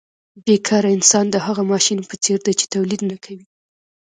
[0.45, 3.45] بې کاره انسان د هغه ماشین په څېر دی چې تولید نه کوي